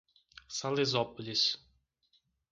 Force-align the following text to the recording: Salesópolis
Salesópolis 0.47 1.61